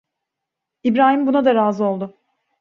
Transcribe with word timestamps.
İbrahim 0.83 1.27
buna 1.27 1.45
da 1.45 1.55
razı 1.55 1.85
oldu. 1.85 2.17